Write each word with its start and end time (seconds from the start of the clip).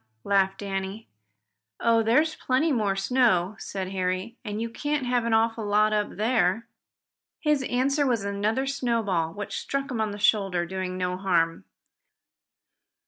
laughed 0.23 0.57
Danny. 0.61 1.07
"Oh, 1.79 2.01
there's 2.01 2.33
plenty 2.35 2.71
more 2.71 2.95
snow," 2.95 3.55
said 3.59 3.89
Harry, 3.91 4.35
"and 4.43 4.59
you 4.59 4.67
can't 4.67 5.05
have 5.05 5.25
an 5.25 5.33
awful 5.35 5.63
lot 5.63 5.93
up 5.93 6.15
there." 6.15 6.67
His 7.39 7.61
answer 7.61 8.07
was 8.07 8.23
another 8.25 8.65
snowball, 8.65 9.31
which 9.31 9.59
struck 9.59 9.91
him 9.91 10.01
on 10.01 10.09
the 10.09 10.17
shoulder, 10.17 10.65
doing 10.65 10.97
no 10.97 11.17
harm. 11.17 11.65